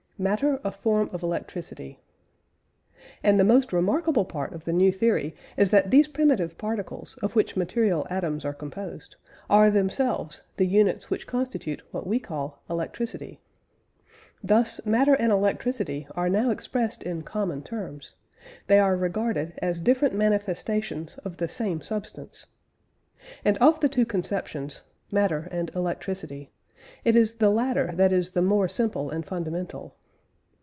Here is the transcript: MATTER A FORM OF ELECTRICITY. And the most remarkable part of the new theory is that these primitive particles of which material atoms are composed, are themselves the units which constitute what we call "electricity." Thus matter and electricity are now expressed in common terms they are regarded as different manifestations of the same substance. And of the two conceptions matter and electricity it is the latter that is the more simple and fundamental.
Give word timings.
MATTER 0.21 0.61
A 0.63 0.71
FORM 0.71 1.09
OF 1.13 1.23
ELECTRICITY. 1.23 1.97
And 3.23 3.39
the 3.39 3.43
most 3.43 3.73
remarkable 3.73 4.23
part 4.23 4.53
of 4.53 4.65
the 4.65 4.71
new 4.71 4.91
theory 4.91 5.35
is 5.57 5.71
that 5.71 5.89
these 5.89 6.07
primitive 6.07 6.59
particles 6.59 7.17
of 7.23 7.35
which 7.35 7.55
material 7.57 8.05
atoms 8.07 8.45
are 8.45 8.53
composed, 8.53 9.15
are 9.49 9.71
themselves 9.71 10.43
the 10.57 10.67
units 10.67 11.09
which 11.09 11.25
constitute 11.25 11.81
what 11.89 12.05
we 12.05 12.19
call 12.19 12.61
"electricity." 12.69 13.39
Thus 14.43 14.85
matter 14.85 15.15
and 15.15 15.31
electricity 15.31 16.05
are 16.11 16.29
now 16.29 16.51
expressed 16.51 17.01
in 17.01 17.23
common 17.23 17.63
terms 17.63 18.13
they 18.67 18.77
are 18.77 18.95
regarded 18.95 19.53
as 19.57 19.79
different 19.79 20.13
manifestations 20.13 21.17
of 21.25 21.37
the 21.37 21.49
same 21.49 21.81
substance. 21.81 22.45
And 23.43 23.57
of 23.57 23.79
the 23.79 23.89
two 23.89 24.05
conceptions 24.05 24.83
matter 25.11 25.47
and 25.49 25.73
electricity 25.75 26.51
it 27.03 27.15
is 27.15 27.37
the 27.39 27.49
latter 27.49 27.93
that 27.95 28.11
is 28.11 28.33
the 28.33 28.43
more 28.43 28.67
simple 28.69 29.09
and 29.09 29.25
fundamental. 29.25 29.95